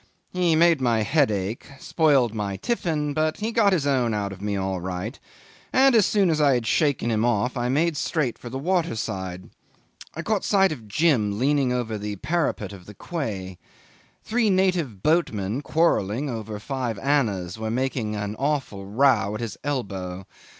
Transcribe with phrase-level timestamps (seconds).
[0.33, 4.57] He made my head ache, spoiled my tiffin, but got his own out of me
[4.57, 5.19] all right;
[5.71, 8.95] and as soon as I had shaken him off, I made straight for the water
[8.95, 9.51] side.
[10.15, 13.59] I caught sight of Jim leaning over the parapet of the quay.
[14.23, 20.25] Three native boatmen quarrelling over five annas were making an awful row at his elbow.